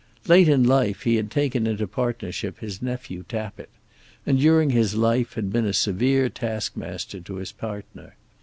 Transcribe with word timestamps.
Late 0.27 0.47
in 0.49 0.63
life 0.63 1.03
he 1.03 1.17
had 1.17 1.29
taken 1.29 1.67
into 1.67 1.85
partnership 1.87 2.57
his 2.57 2.81
nephew 2.81 3.23
Tappitt, 3.29 3.69
and 4.25 4.39
during 4.39 4.71
his 4.71 4.95
life 4.95 5.33
had 5.33 5.53
been 5.53 5.67
a 5.67 5.73
severe 5.73 6.27
taskmaster 6.27 7.19
to 7.19 7.35
his 7.35 7.51
partner. 7.51 8.15